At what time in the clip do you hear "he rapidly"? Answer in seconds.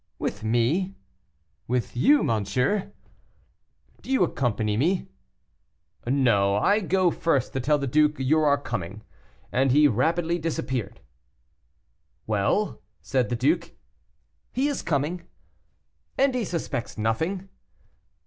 9.71-10.39